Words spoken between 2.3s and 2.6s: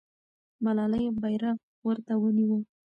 نیوه.